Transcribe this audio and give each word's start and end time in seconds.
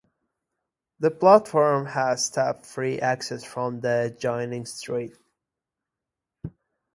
The 0.99 1.11
platform 1.11 1.85
has 1.85 2.25
step-free 2.25 3.01
access 3.01 3.43
from 3.43 3.81
the 3.81 4.11
adjoining 4.15 4.65
street. 4.65 5.15